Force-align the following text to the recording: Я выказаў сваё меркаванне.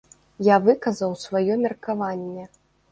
Я 0.47 0.55
выказаў 0.67 1.11
сваё 1.27 1.61
меркаванне. 1.67 2.53